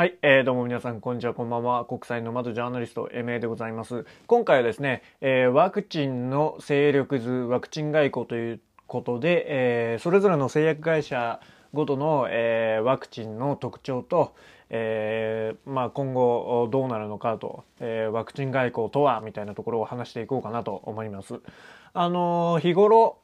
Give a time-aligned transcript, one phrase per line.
[0.00, 1.84] はい、えー、どうも皆さん、こんにちは、こんばんは。
[1.84, 4.06] 国際ノマドジャーナリスト、MA でございます。
[4.26, 11.38] 今回はですね、えーワクチンの勢力図、ワクチン外交ということで、えーそれぞれの製薬会社
[11.74, 14.34] ごとの、えーワクチンの特徴と、
[14.70, 21.40] えーまあ、今後どうなるのかと、えーワクチン外交とはみたいなところを話していこうかなと思います。
[21.92, 23.18] あのー日頃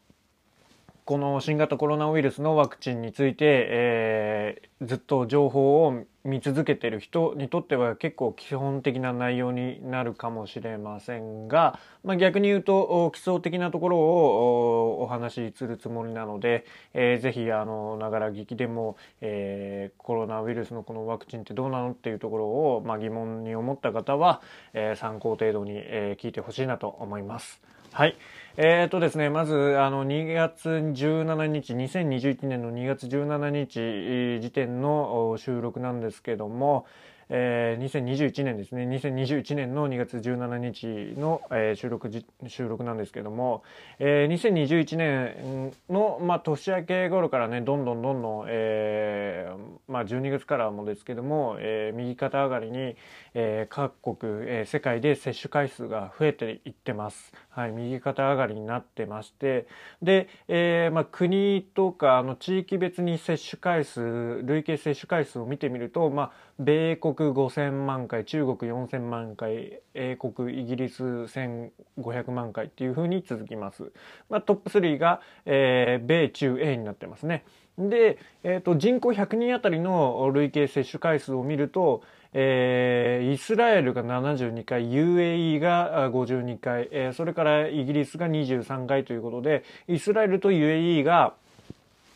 [1.07, 24.43] この新型コロナウイルスのワクチンについて、えーずっと情報を見続けてる人にとっては結構基本的な内容になるかもしれませんが、まあ、逆に言うと基礎的なところをお話しするつもりなので、えーぜひあのながら聞きでも、えーコロナウイルスのこのワクチンってどうなのっていうところを、まあ、疑問に思った方は、
[24.75, 27.61] えー参考程度に、えー聞いてほしいなと思います。
[27.93, 28.17] はい。
[28.57, 36.87] えーとですね、まず、あの、2月17日、2021年の2月17日時点の収録なんですけども、
[37.29, 43.65] えー2021年ですね、2021年の2月17日の、えー収録じ、収録なんですけども、
[43.99, 52.97] えー2021年の、まあ、年明け頃からね、どんどんどんどん、えーまあ、12月からもですけども、えー右肩上がりに、
[53.35, 57.33] えー各国、えー世界で接種回数が増えていってます。
[57.51, 59.67] はい、右肩上がりになってまして、
[60.03, 73.93] で、えーまあ、国とかあの地域別に接種回数、累計接種回数を見てみると、まあ、米国5000万回、中国4000万回、英国、イギリス1500万回っていう風に続きます。
[74.31, 77.45] まあ、トップ3が、えー米中英になってますね。
[77.79, 91.35] で、えー、と人口100人あたりの累計接種回数を見ると、えーイスラエルが72回 UAE が52回、えーそれからイギリスが23回ということでイスラエルと UAE が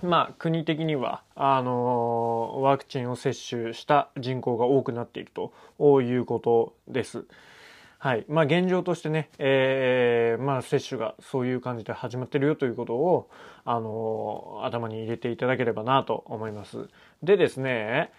[0.02, 7.24] まあ、国的にはあのーワクチンを接種した人口が多くなっているということです。
[7.98, 8.24] はい。
[8.28, 13.28] まあ、現状としてね、えーまあ、接種がそういう感じで始まってるよということを、
[13.66, 16.88] あのー頭に入れていただければなと思います。
[17.22, 18.10] でですね、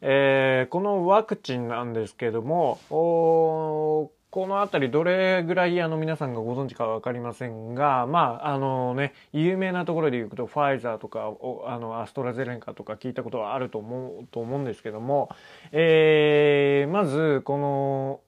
[0.00, 4.05] えーこのワクチンなんですけども、
[4.36, 11.32] このあたりどれぐらいあの皆さんがご存知かわかりませんが、まあ、あのね、有名なところで言うと、ファイザーとか、
[11.64, 15.30] あの、アストラゼネカとか聞いたことはあると思う、と思うんですけども、
[15.72, 18.20] えーまず、この、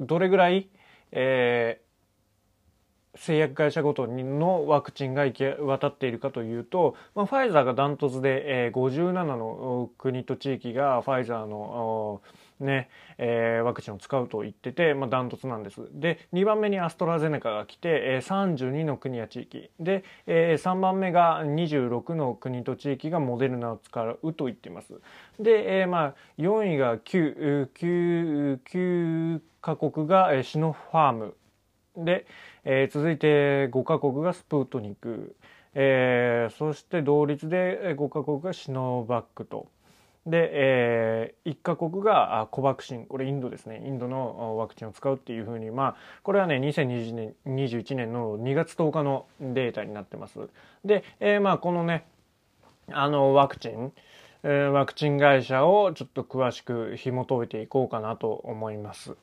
[0.00, 0.70] どれぐらい、
[1.12, 1.86] えー
[3.18, 12.22] 製薬会社ごとにのワクチンが行き渡っているかというと、まあ、ファイザーがダントツで、えー57の国と地域がファイザーのお
[12.60, 15.80] ねえーワクチンを使うと言ってて、まあ、ダントツなんです。
[15.92, 19.70] で2番目にアストラゼネカが来て、えー32の国や地域。
[19.80, 24.94] で、えー3番目が26の国と地域がモデルナを使うと言っています。
[25.38, 31.36] で、えーまあ、4位が 9, 9, 9カ国が、えーシノファーム。
[31.96, 32.26] で、
[32.64, 35.36] えー続いて5カ国がスプートニク、
[35.74, 39.68] えーそして同率で5カ国がシノバックと。
[40.26, 50.40] で、えー、1カ国がコバクシン、これインドですね、インドのワクチンを使うっていうふうに、まあ、これはね、2021年、21年の2月10日のデータになってます。
[50.84, 52.06] で、えーまあ、このね、
[52.90, 53.92] あの、ワクチン、
[54.42, 59.16] えーワクチン会社をちょっと詳しく紐解いていこうかなと思います。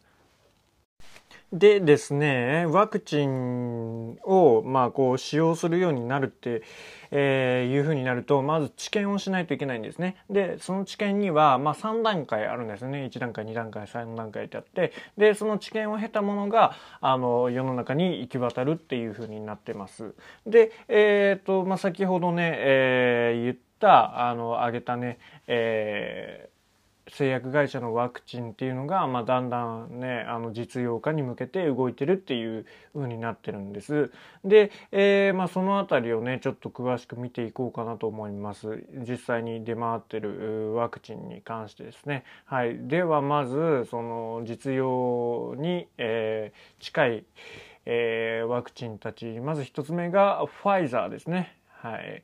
[1.53, 6.64] でですね、ワクチンを、まあ、こう、使用するようになるって、
[7.12, 10.16] えーいうふうになると、まず治験をしないといけないんですね。
[10.31, 13.06] で、その治験には、まあ、3段階あるんですね。
[13.06, 20.16] 1段階、2段階、3段階ってあって、で、その治験を経たものが、あの、世の中に行き渡るっていうふうになってます。
[20.47, 26.53] で、えっ、と、まあ、先ほどね、えー言った、あの、挙げたね、えー
[27.13, 34.12] 製薬会社のワクチンっていうのが、まあ、だんだんねあの実用化に向けて動いてるっていう風になってるんです。
[34.44, 38.84] で、えーまあ、そのあたりをねちょっと詳しく見ていこうかなと思います。
[39.07, 42.24] 実際に出回ってるワクチンに関してですね。
[42.46, 47.25] はい、ではまずその実用に、えー近い、
[47.86, 51.56] えーワクチンたちまず一つ目がファイザーですね。
[51.69, 52.24] はい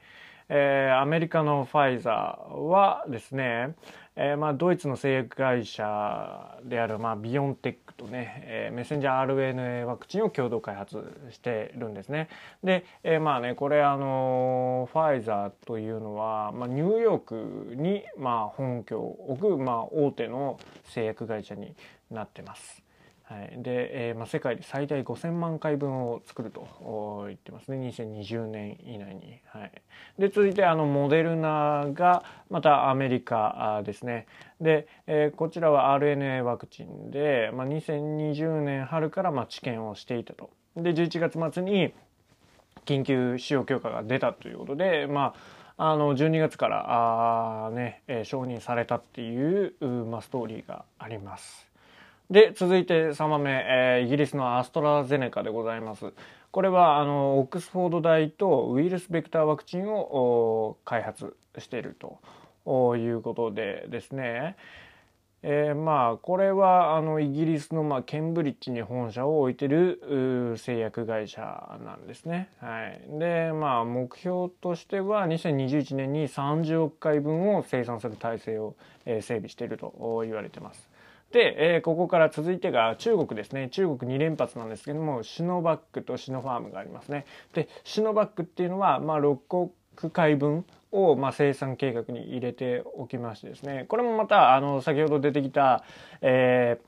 [0.49, 3.75] えーアメリカのファイザーはですね、
[4.15, 10.97] えーまあ、ドイツの製薬会社である、まあ、ビヨンテックとね、えーメッセンジャー RNA ワクチンを共同開発
[11.29, 12.29] してるんですね。
[12.63, 21.75] で、えーまあね、これあのファイザーというのは、まあ、ニューヨークに、まあ、本拠を置く、まあ、大手の製薬会社に
[22.09, 22.88] なってます。
[23.29, 29.39] はい、で、えーまあ、世界で最大5000万回分を作ると言ってますね2020年以内に。
[29.45, 29.71] はい、
[30.17, 34.25] で続いてあのモデルナがまたアメリカですね
[34.59, 40.49] で、えー、こちらは RNA ワクチンで、まあ、2020年春からまあ治験をしていたと。
[40.75, 41.93] で11月末に
[42.85, 45.35] 緊急使用許可が出たということで、ま
[45.77, 49.75] あ、あの12月からあ、ねえー、承認されたっていう、
[50.07, 51.68] まあ、ストーリーがあります。
[52.29, 56.13] で、続いて3番目、えー、イギリスのアストラゼネカでございます。
[56.51, 64.57] これは、あの、オックスフォード大とウイルスベクターワクチンを開発しているということでですね。
[65.41, 72.49] えー、まあ、これは、あの、イギリスの、まあ、ケンブリッジに本社を置いてる製薬会社なんですね。
[72.59, 73.01] はい。
[73.17, 80.88] で、まあ、目標としては、2021年に30億回分を生産する体制を、えー、整備していると言われてます。
[81.31, 83.69] で、えー、ここから続いてが中国ですね。
[83.69, 87.25] 中国2連発なんですけども、シノバックとシノファームがありますね。
[87.53, 93.85] で、シノバックっていうのは、まあ、6億回分を、まあ、生産計画に入れておきましてですね。
[93.89, 95.83] これもまた、あの、先ほど出てきた、
[96.21, 96.79] え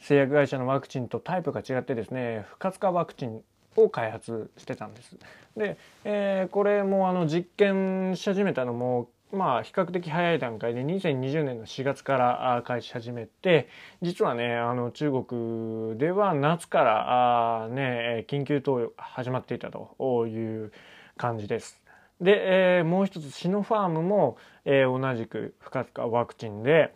[0.00, 3.42] ー、製薬会社のワクチンとタイプが違ってですね、不活化ワクチン
[3.76, 5.16] を開発してたんです。
[5.56, 13.68] で、えー、これもあの実験し始めたのもまあ比較的早い段階で2020年の4月から開始始めて
[14.00, 20.72] 実はねあの中国では夏からあね緊急投与始まっていたという
[21.16, 21.84] 感じです。
[22.20, 26.94] で、えー、もう一つシノファームも、えー、同じく不活化ワクチンで、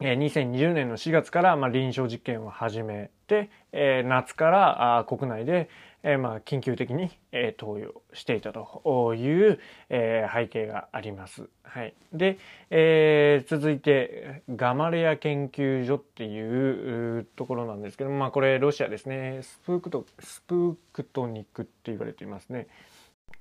[0.00, 5.68] えー、2020年の4月から、まあ、臨床実験を始めて、えー、夏からあ国内で、
[6.02, 11.48] えー、まあ緊急的に、えー、投与していたという、えー、背景があります。
[11.62, 12.38] はい、で、
[12.70, 22.66] え、続いてガマレア研究所っていうところなんですけどまあこれロシアですねスプークトスプークトニクって言われていますね。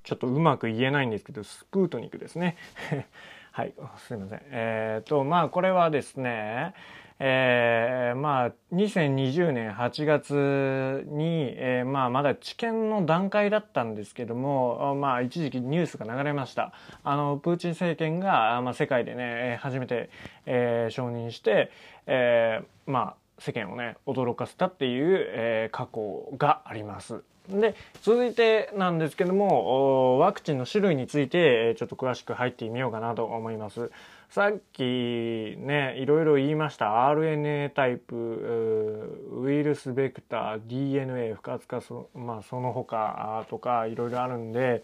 [0.04, 2.58] ちょっとうまく言えないんですけどスプートニクですね。
[3.52, 4.42] はい、すいません。
[4.52, 6.74] えっ、とまあこれはですね。
[7.21, 16.71] えー、まあ、2020年8月に、えー、まあ、まだ治験の段階だったんですけども、まあ、一時期ニュースが流れました。
[17.04, 20.10] あの、プーチン政権が、まあ、世界でね、初めて、
[20.45, 21.71] えー、承認して、
[22.07, 27.21] えー、まあ、世間をね、驚かせたっていう、えー、過去があります。
[27.50, 33.92] で、続いてなんですけども、ワクチンの種類について、ちょっと詳しく入ってみようかなと思います。
[34.30, 37.10] さっきね、いろいろ言いました。
[37.10, 44.84] RNA タイプ、ウイルスベクター、DNA 不活化そ、まあ、その他とかいろいろあるんで、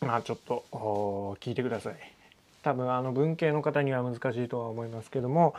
[0.00, 0.64] まあちょっと
[1.40, 1.96] 聞いてください。
[2.62, 5.54] 多分あの文系の方には難しいとは思いますけども、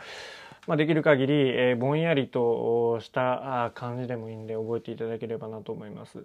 [0.68, 6.18] まあ、できる限り、え、ぼんやりとした感じでもいいんで覚えていただければなと思います。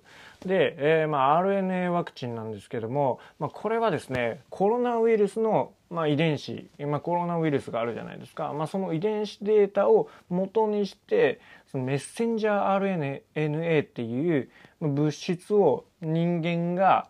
[0.46, 11.40] で、えー、まあ RNA ワクチンなんですけども、まあ、これはですねコロナウイルスのまあ、遺伝子、まあ、コロナウイルスがあるじゃないですか、まあ、その遺伝子データを元にして
[11.72, 14.50] そのメッセンジャー RNA っていう
[14.82, 17.08] 物質を人間が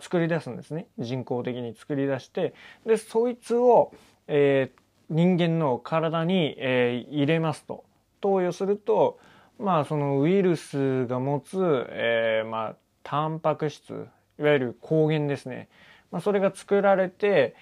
[0.00, 0.86] 作り出すんですね。
[0.98, 2.54] 人工的に作り出して。
[2.86, 3.92] でそいつを、
[4.28, 4.81] えー、
[5.12, 7.84] 人間の体に、えー、入れますと。
[8.20, 9.18] 投与すると
[9.58, 14.06] まあそのウイルスが持つ、えー、まあタンパク質
[14.38, 15.68] いわゆる抗原ですね、
[16.10, 17.54] まあ、それが作られて、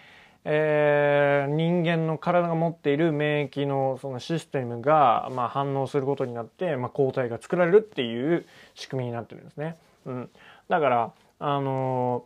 [0.45, 9.77] えー、人間の体が持っている免疫のそのシステムが、まあ、反応することになって、まあ、抗体が作られるっていう仕組みになってるんですね。
[10.07, 10.31] うん、
[10.69, 12.25] だからあの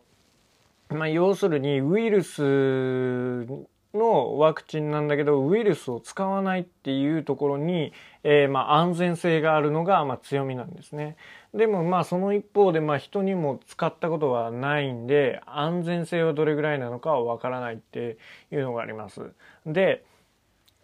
[0.89, 3.45] ー、まあ、要するにウイルス
[3.95, 11.17] のワクチンなんだけどウイルスを使わないっていうところに、えー、まあ安全性があるのがまあ強みなんですね。
[11.53, 18.17] でもまあその一方でまあ人にも使ったことはないんで安全性はどれぐらいなのかはわからないって
[18.51, 19.31] いうのがあります。
[19.65, 20.03] で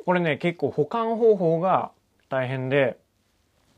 [0.05, 1.91] これね結構保管方法が
[2.29, 2.97] 大変で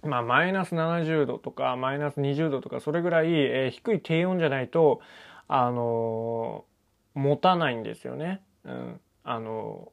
[0.03, 5.01] まあマイナス70度とかマイナス20度とかそれぐらい、えー、低い低温じゃないと
[5.47, 8.41] あのー、持たないんですよね。
[8.65, 9.91] うんあの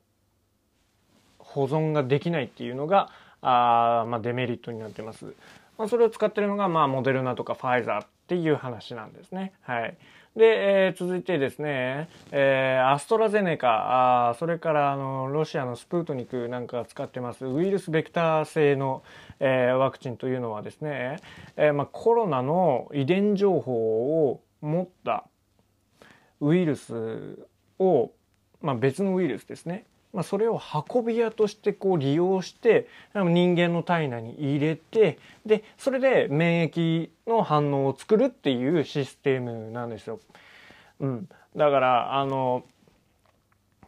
[1.39, 3.11] 保存ができないっていうのが
[3.43, 5.35] あ、まあ、デメリットになってます。
[5.79, 9.53] まあ、それを使ってるのが、まあ、モデルナとかファイザーっていう話なんですね。
[9.63, 9.97] はい。
[10.37, 19.03] で、えー、続いてですね、えー、アストラゼネカ、あそれからあのロシアのスプートニクなんかが使ってますウイルスベクター製の、
[19.41, 21.17] えー、ワクチンというのはですね、
[21.57, 25.27] えまあ、コロナの遺伝情報を持った
[26.41, 27.47] ウイルス
[27.81, 28.13] を
[28.63, 30.61] まあ、別のウイルスですねまあ、それを
[30.93, 40.19] 運び屋としてこう利用して人間の体内に入れてでそれで免疫の反応を作るっていうシステムなんですよ。
[40.99, 42.65] うん、だからあの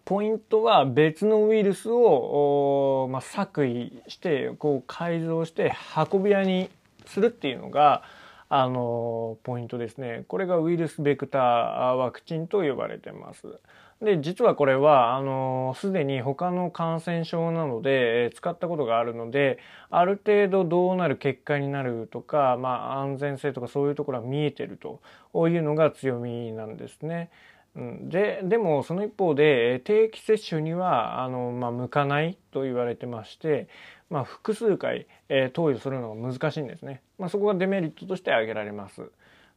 [0.05, 5.75] ポイントは別のウイルスを、まあ、作為してこう改造して
[6.13, 6.71] 運び屋に
[7.07, 8.03] するっていうのが
[8.49, 10.25] あのポイントですね。
[10.29, 13.59] これがウイルスベクターワクチンと呼ばれてます。
[14.03, 19.59] で、実はこれは、あの、すでに他の感染症なので、え使ったことがあるので、
[19.91, 25.01] ある程度どうなる結果になるとか、まあ、安全性とかそういうところは見えてると
[25.49, 27.31] いうのが強みなんですね。
[27.77, 33.69] うん、で、でもその一方で、定期接種には、あの、まあ、向かないと言われてまして、
[34.11, 37.03] まあ、複数回、えー、投与するのが難しいんですね。
[37.19, 39.11] まあ、そこがデメリットとして挙げられます。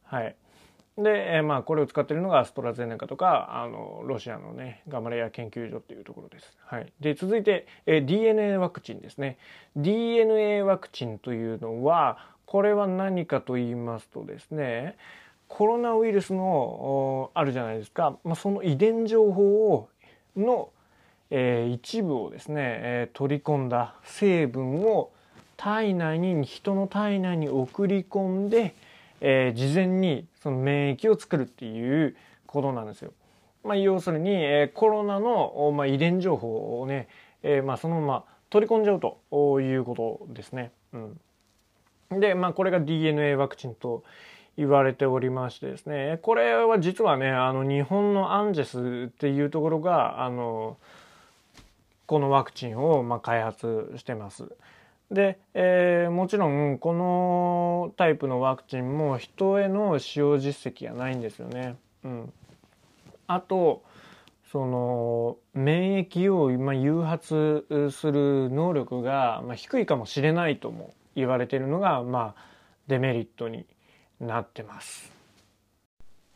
[0.04, 0.36] はい。
[0.98, 6.56] で、えー、まあこれを使っているのがアストラゼネカとかあのロシアのねガマレア研究所っていうところです。
[6.64, 9.38] はい、で続いて、えー、DNA ワクチンですね。
[9.76, 14.96] DNA ワクチンというのはこれは何かと言いますとですね
[15.48, 19.88] コロナウイルスのあるじゃないですか、まあ、その遺伝情報を
[20.36, 20.70] の、
[21.30, 25.10] えー、一部をですね、えー、取り込んだ成分を
[25.56, 28.74] 体内に人の体内に送り込んで
[29.20, 33.12] えー、事前にその免疫を作るっていうことなんですよ。
[33.64, 37.08] まあ、要するに、えー、コロナの、まあ、遺伝情報をね、
[37.42, 39.94] えー、まあ、そのまま取り込んじゃうというこ
[40.28, 40.70] とですね。
[40.92, 44.04] うん、で、まあ、これが DNA ワクチンと
[44.56, 50.78] 言われておりましてですねこれは実はねあの日本のアンジェスっていうところがあの
[52.06, 54.44] このワクチンをまあ開発してます。
[55.10, 61.76] で、えー、もちろんこのタイプのワクチンも人への使用実績がないんですよね。
[62.04, 62.32] うん、
[63.26, 63.82] あと
[64.50, 72.42] その免疫を今誘発する能力が、低いかもしれないとも言われているのが、まあ、
[72.86, 73.66] デメリットに
[74.20, 75.12] なってます。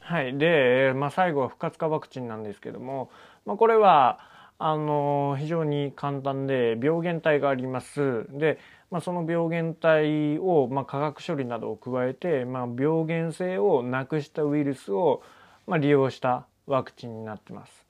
[0.01, 3.11] はい、で、まあ、最後は不活化ワクチンなんですけども、
[3.47, 4.19] まあ、これは
[4.63, 8.59] あの非常に簡単で病原体がありますで、
[8.91, 15.23] まあ、その病原体を、まあ、化学処理などを加えて、まあ、病原性をなくしたウイルスを、
[15.67, 17.87] まあ、利用したワクチンになってます。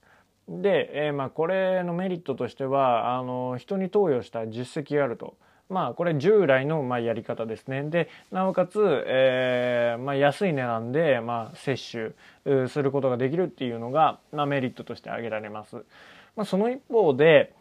[0.47, 5.35] で、えー、まあこれのメリットとしてはあの人に投与した実績があると。
[5.69, 7.83] まあこれ従来のまあやり方ですね。
[7.83, 11.77] で、なおかつ、えー、まあ安い値段でまあ接
[12.45, 15.85] 種することができるっていうのが、まあ、メリットとして挙げられます。
[16.35, 17.53] まあ、その一方で、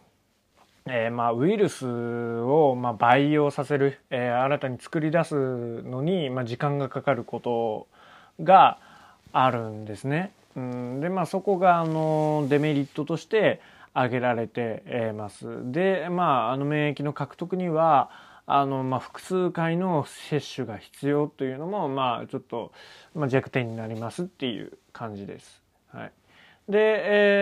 [0.87, 7.87] えー、まあウイルスをまあ培養させる、えー、新たに作り出すのにまあ時間がかかること
[8.43, 8.79] が
[9.33, 10.33] あるんですね。
[10.57, 13.61] うん、でまあそこがあのデメリットとして
[13.95, 15.47] 挙げられてます。
[15.71, 18.11] でまああの免疫の獲得には
[18.47, 22.73] あのまあ複数回の接種が必要というのもまあちょっと、
[23.29, 25.60] 弱点になりますっていう感じです。
[26.71, 26.79] で、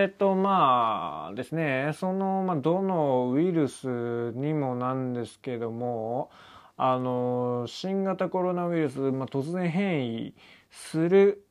[0.04, 3.86] えっ、ー、と、まあですね、その、まあ、どのウイルス
[4.34, 6.30] にもなんですけども、
[6.78, 10.34] あの、新型コロナウイルス、まあ、突然変異
[10.70, 11.44] する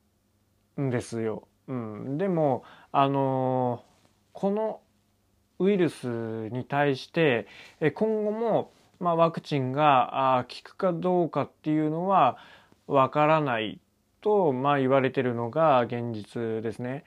[0.80, 1.46] んですよ。
[1.68, 2.18] うん。
[2.18, 3.84] でも、あの、
[4.32, 4.80] この
[5.60, 6.08] ウイルス
[6.48, 7.46] に対して、
[7.94, 12.38] 今後も、まあ、ワクチンが効くかどうかっていうのは
[12.88, 13.78] わからない
[14.20, 17.04] と、まあ、言われてるのが現実ですね。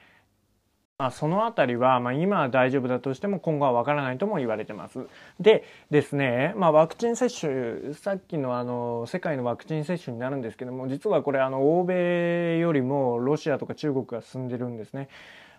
[1.02, 5.00] まあ、そのあたりは、まあ、今は大丈夫だとしても今後はわからないとも言われてます。
[5.40, 15.08] でですね、まあ、ワクチン接種さっきのあの世界のワクチン接種になるんですけども実はこれあの欧米よりもロシアとか中国が進んでるんですね。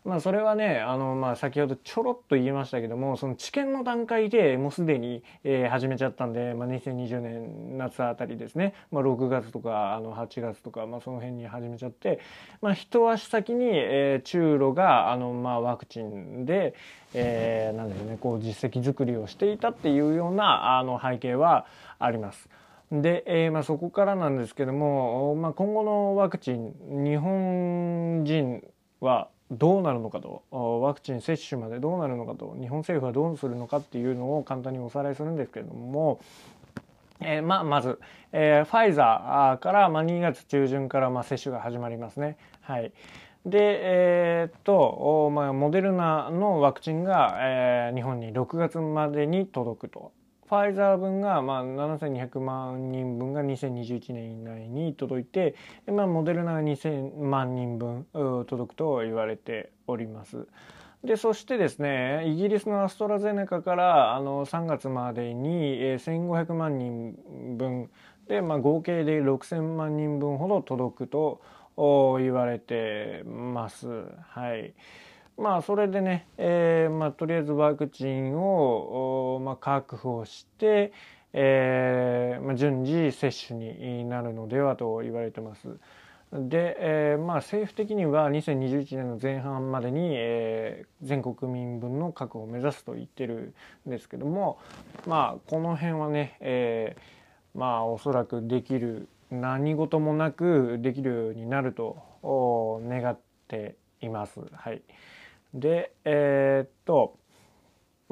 [0.05, 12.19] まあそれはね、あの、まあ先ほどちょろっと言いましたけども、その治験の段階でもうすでに、えー、始めちゃったんで、まあ2020年夏あたりですね、まあ6月とか、あの8月とか、まあその辺に始めちゃって、
[12.62, 16.74] まあ一足先に、えー、中ロが、あの、まあワクチンで、
[17.13, 21.65] えー、なんだろうね、こう実績作りをしていたっていうような、あの背景は
[22.00, 22.50] あります。
[22.91, 28.63] で、えーまあ、そこからなんですけども、まあ、今後のワクチン日本人
[29.00, 36.19] はどうなるのかとワクチン接種までどうなるのかと日本政府はどうするのかっていうのを簡単におさらいするんですけれども、
[37.19, 38.00] えー、まあ、まず、
[38.31, 42.38] えー、ファイザーから、まあ、2月中旬から、まあ、接種が始まりますね。
[42.62, 42.91] はい、
[43.45, 50.12] で、えー、っと、まあ、モデルナのワクチンが、えー、日本に6月までに届くと。
[50.53, 55.55] ファイザー分が、まあ、7200万人分が2021年以内に届いて、
[55.88, 58.05] まあ、モデルナが2000万人分
[58.45, 60.45] 届くと言われております。
[61.03, 67.17] でそしてですねイギリスのアストラゼネカからあの3月までに、えー、1500万人
[67.57, 67.89] 分
[68.27, 71.41] で、まあ、合計で6000万人分ほど届くと
[71.75, 73.88] 言われてます。
[74.29, 74.75] はい
[75.38, 80.94] まあそれでね、えーまあ、とりあえずワクチンを、まあ、確保して、
[81.34, 85.68] えーまあ、順次接種になるのではと言われてます。
[86.34, 93.54] で、えー、まあ政府的には2021年の前半までに、えー、全国民分の確保を目指すと言ってる
[93.88, 94.58] んですけども
[95.06, 101.98] まあこの辺はね、えー、まあおそらくできる何事もなくできるようになると
[102.84, 104.40] 願っています。
[104.52, 104.82] はい、
[105.53, 107.17] でえー、っと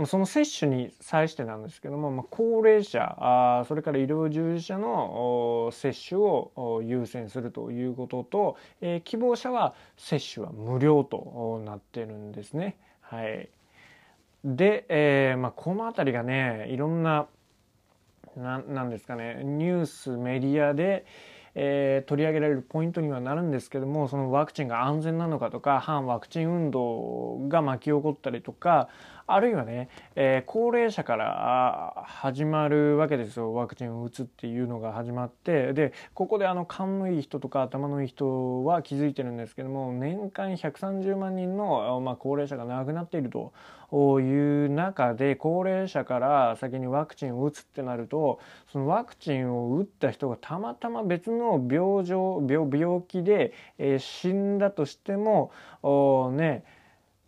[0.06, 12.78] その接種に際してなんですけども、まあ、高齢者あそれから医療従事者の接種を優先するということと、えー、希望者は接種は無料となってるんですね。
[13.02, 13.50] はい、
[14.46, 17.28] で、えーまあ、この辺りがねいろんな
[18.38, 21.06] ななんですかねニュースメディアで、
[21.56, 28.88] えー、取り上げられるポイントにはなるんですけどもそのワクチンが安全なのかとか反ワクチン運動が巻き起こったりとか
[29.34, 33.54] あるいはね、えー、高齢者から始まるわけですよ。
[33.54, 35.74] ワクチンを打つっていうのが始まって。
[35.74, 43.54] でここであの勘のいい人とか頭のいい人は気づいてるんですけども年間130万人の、まあ、高齢者が亡くなっていると
[44.20, 48.40] いう中で高齢者から先にワクチンを打つってなると
[48.72, 55.52] そのワクチンを打った人がたまたま別の病状病気で、えー、死んだとしても
[56.34, 56.64] ね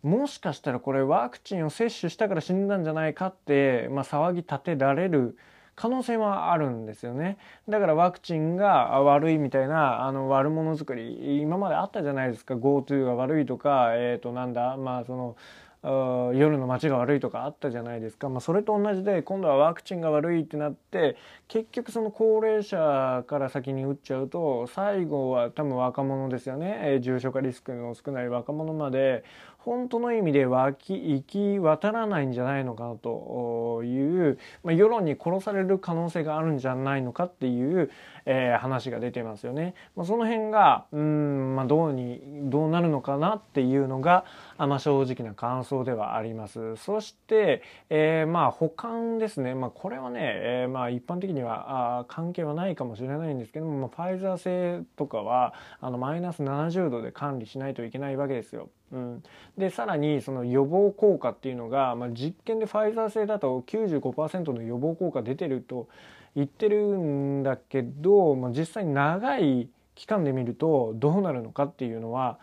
[0.04, 5.36] もしかしたらこれワクチンを接種したから死んだんじゃないかって、まあ、騒ぎ立てられる
[5.76, 7.38] 可能性はあるんですよね。
[7.68, 12.54] だからワクチンが悪いみたいなあの悪者作り今まであったじゃないですか。
[12.54, 15.36] GoTo が悪いとかえっ、ー、となんだまあその
[15.84, 29.24] 夜の街が悪いとかあったじゃないですか、まあ、それと同じで今度はワクチンが悪いってなって結局その高齢者から先に打っちゃうと最後は多分若者ですよね、えー、重症化リスクの少ない若者まで
[29.64, 37.90] 本当の意味で湧き行き渡らないんじゃないのかという、まあ、世論に殺される可能性があるんじゃないのかっていう、
[38.26, 39.74] えー、話が出てますよね。
[39.96, 44.24] まあ、その辺がうん、まあ、どうにどうなるのかなっていうのが、
[44.58, 46.76] まあ、正直な感想ではあります。
[46.76, 49.54] そして、えー、まあ保管ですね。
[49.54, 58.70] まあ、これはね、えー、まあ一般的にはあ関係はないかもしれないんですけども、まあ、ファイザー製とかはあのマイナス70度で管理しないといけないわけですよ。
[58.92, 59.22] うん、
[59.58, 65.88] でさらにその予防効果っていうのが、まあ、実験でファイザー製だと95%の予防効果出てると
[66.36, 72.38] 言ってるんだけど、まあ、実際に長い期間で見るとどうなるのかっていうのは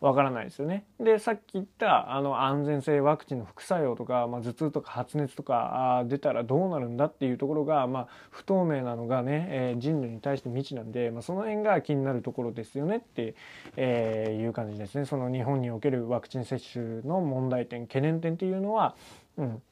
[0.00, 0.84] わからないですよね。
[1.00, 13.34] でさっき言ったあの安全性ワクチンの副作用とか、まあ、頭痛とか発熱とか出たらどうなるんだっていうところが、まあ、不透明なのがね、えー、人類に対して未知なんで、まあ、その辺が気になるところですよねって、
[13.76, 15.06] え、いう感じですね。
[15.06, 18.94] その日本におけるワクチン接種の問題点懸念点っていうのは、
[19.38, 19.62] うん、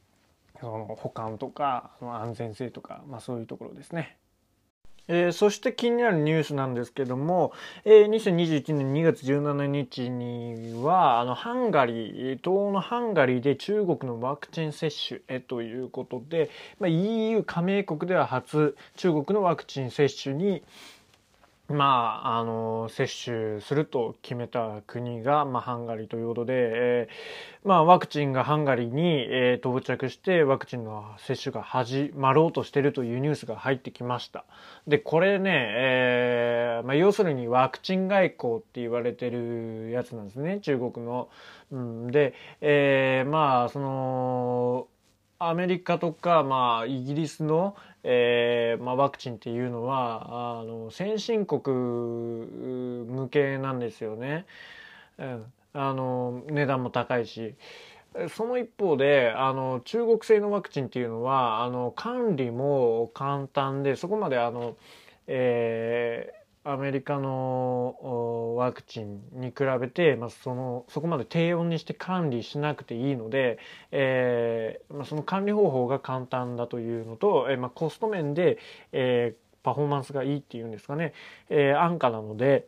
[0.60, 4.16] その保管とか安全性とか、まあ、そういうところですね。
[5.06, 7.52] えー、そして気になるニュースなんですけども、
[7.84, 16.48] えー、2021年2月17日には、あの、ハンガリー、東欧のハンガリーで中国のワクチン接種へということで、
[16.80, 20.62] まあ、EU 加盟国では初、中国のワクチン接種に、
[21.68, 34.44] まあ、あの、接種すると決めた国が、まあ、ハンガリーということで、えー、まあ、ワクチンがハンガリーに、えー、到着して、ワクチンの接種が始まろうとしているというニュースが入ってきました。
[34.86, 41.30] で、これね、えー、まあ、要するにワクチン外交って言われてるやつなんですね、中国の。
[41.72, 44.88] うん、で、えー、まあ、その、
[45.48, 54.46] アメリカとか、まあ、イギリスの、えーまあ、ワクチンっていうのはあの先進国向けなんですよね。
[55.18, 57.54] うん、あの値段も高いし。
[58.28, 64.76] その一方であの中国製のワクチンっていうのはあの管理も簡単でそこまであの、
[65.26, 73.58] えー、アメリカのワクチンに比べて、まあ、そのそこまで低温にして管理しなくていいので、
[73.92, 78.58] えーまあ、その管理方法が簡単だというのと、えーまあ、コスト面で、
[78.92, 81.12] えー、パフォーマンスがいいっていうんですかね、
[81.50, 82.66] えー、安価なので、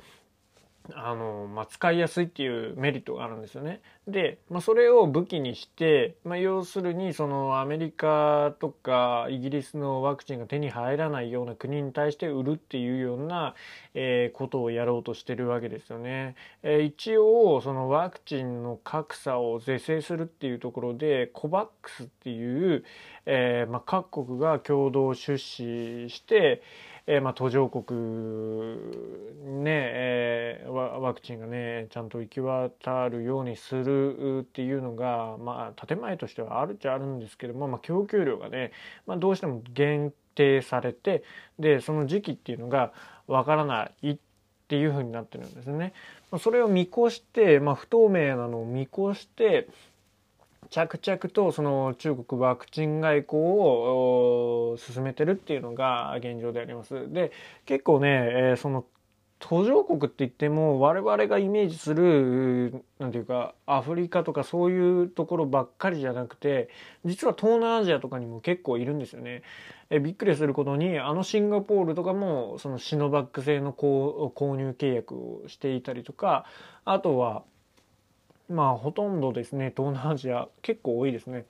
[0.95, 3.81] あの、まあ、使いやすいっていうメリットがあるんですよね。
[4.07, 13.55] で、まあ、それを武器にして、まあ、要するにそのアメリカとかイギリスのワクチンが手に入らないような国に対して売るっていうような、
[13.95, 16.37] えー、ことをやろうとしてるわけですよね。
[16.63, 21.67] えー、一応そのワクチンの格差を是正するっていうところで COVAX
[22.05, 22.85] っていう、
[23.27, 26.63] えーまあ、各国が共同出資して、
[27.07, 27.85] えー、まあ途上国
[29.63, 38.73] ね、えー、ワクチンがねちゃんと行き渡るようにするっていうのがまあ建前としてはあるっちゃあるんですけども、まあ、供給量がね、
[39.07, 41.23] まあ、どうしても限定されて
[41.59, 42.93] でその時期っていうのが
[43.27, 44.19] わからないっ
[44.69, 45.93] ていうふうになってるんですね。
[46.41, 49.69] それを見越して、まあ、不透明なのを見越して
[50.77, 57.11] 着々とその中国ワクチン外交を進めてるっていうのが現状であります。
[57.11, 57.33] で
[57.65, 58.85] 結構ね、えー、その
[59.39, 66.69] 途上国って言っても我々がイメージする何て言うかアフリカとかそういうところばっかりじゃなくて
[67.07, 69.45] 実は東南アジアとかにも結構いるんですよね。
[69.89, 76.45] えびっくりすることにあのシンガポールとかもそのシノバック製の購入契約をしていたりとか
[76.85, 77.45] あとは
[78.49, 81.45] まあほとんどですね東南アジア結構多いですね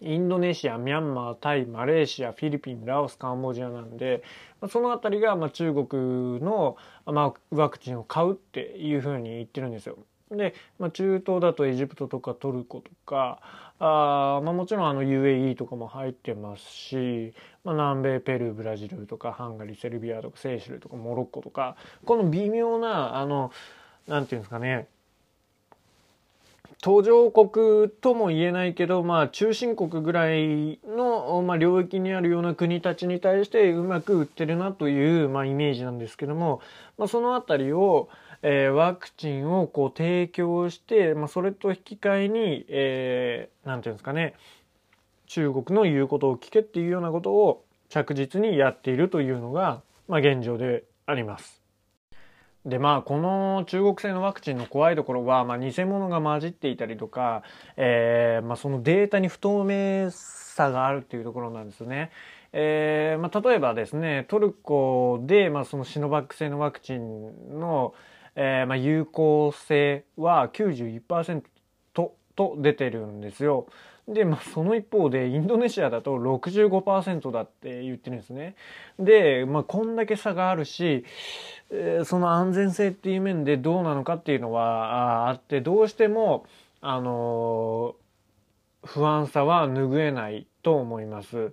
[0.00, 4.22] インドネシアミャンマータイマレーシアフィリピンラオスカンボジアなんで
[4.68, 9.98] その辺りがまあ中国のまあワクチンを買うっていうふうに言ってるんですよ。
[10.30, 13.40] で、まあ、中東だとエジプトとかトルコとか
[13.78, 23.52] あ、まあ、もちろんあの UAE とかも入ってますし、まあ、南米ペルーブラジルとかハンガリーセルビアとかセーシルとかモロッコとかこの微妙なあの
[24.08, 24.88] なんていうんですかね
[26.80, 36.60] 途上国とも言えないけど、まあ、中心国ぐらいの、まあ、領域にあるような国たちに対してうまく売ってるなという、まあ、イメージなんですけども、
[36.98, 38.08] まあ、そのあたりを、
[38.42, 44.34] えー、ワクチンをこう提供して、まあ、それと引き換えに、えー、なんていうんですかね、
[45.26, 51.63] 中国の言うことを聞けっていうようなことを着実にやっているというのが、まあ、現状であります。
[52.64, 57.42] でまあこの中国製のワクチンの怖いところは、まあ、偽物が混じっていたりとか、
[57.76, 62.10] えーまあ、そのデータに不透明さがあるっていうところなんですね。
[62.52, 67.94] えーまあ、例えばですねトルコで、まあ、そのシノバック製のワクチンの、
[68.36, 71.42] えーまあ、有効性は91%
[71.92, 73.66] とと出てるんですよ。
[74.08, 78.54] で、まあ、その一方でインドネシアだと65%だって言ってるんですね。
[78.98, 81.04] で、まあ、こんだけ差があるし、
[82.04, 86.46] その安全性っていう面でどうなのかっていうのはあってどうしても、
[86.80, 87.96] あの、
[88.84, 91.52] 不安さは拭えないと思います。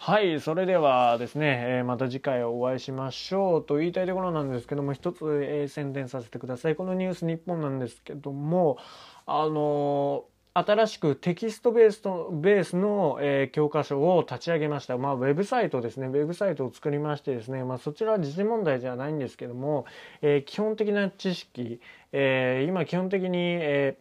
[0.04, 6.74] はい、それではですね、えー、また次回お会いしましょうと言いたいところなんですけども、一つ、えー、宣伝させてください。
[6.74, 8.78] このニュース日本なんですけども、
[9.26, 14.98] あのー、新しくテキストベースとベースの、え、教科書を立ち上げました。
[14.98, 16.08] まあ、ウェブサイトですね。
[16.08, 19.84] ウェブサイトを作りましてですね、まあ、そちらは時事問題じゃないんですけども、
[20.20, 23.96] え、基本的な知識、え、今基本的に、え、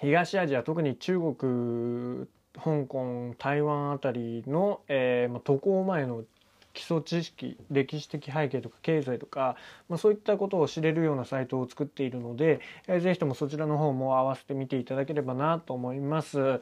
[0.00, 2.28] 東アジア、特に中国
[2.62, 6.24] 香港台湾あたりの、えーまあ、渡航前の
[6.72, 9.56] 基礎知識歴史的背景とか経済とか、
[9.88, 16.60] まあ、そういったことを知れるようなサイトを作っているので、えー、ぜひともそちらの方も合わせて見ていただければなと思います。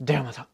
[0.00, 0.51] ではまた。